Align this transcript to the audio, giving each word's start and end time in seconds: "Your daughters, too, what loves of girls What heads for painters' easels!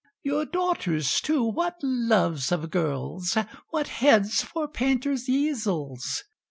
"Your 0.23 0.45
daughters, 0.47 1.21
too, 1.21 1.43
what 1.43 1.75
loves 1.83 2.51
of 2.51 2.71
girls 2.71 3.37
What 3.69 3.87
heads 3.89 4.41
for 4.41 4.67
painters' 4.67 5.29
easels! 5.29 6.23